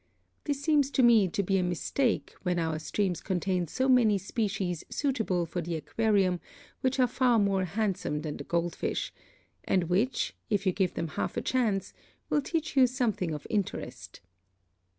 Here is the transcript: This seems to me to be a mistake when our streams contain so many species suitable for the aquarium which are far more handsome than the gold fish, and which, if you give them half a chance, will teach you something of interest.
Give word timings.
This 0.45 0.59
seems 0.59 0.89
to 0.97 1.03
me 1.03 1.27
to 1.27 1.43
be 1.43 1.59
a 1.59 1.63
mistake 1.63 2.33
when 2.41 2.57
our 2.57 2.79
streams 2.79 3.21
contain 3.21 3.67
so 3.67 3.87
many 3.87 4.17
species 4.17 4.83
suitable 4.89 5.45
for 5.45 5.61
the 5.61 5.75
aquarium 5.75 6.39
which 6.79 6.99
are 6.99 7.05
far 7.05 7.37
more 7.37 7.65
handsome 7.65 8.21
than 8.21 8.37
the 8.37 8.43
gold 8.43 8.73
fish, 8.75 9.13
and 9.63 9.83
which, 9.83 10.35
if 10.49 10.65
you 10.65 10.71
give 10.71 10.95
them 10.95 11.09
half 11.09 11.37
a 11.37 11.41
chance, 11.43 11.93
will 12.31 12.41
teach 12.41 12.75
you 12.75 12.87
something 12.87 13.31
of 13.31 13.45
interest. 13.47 14.21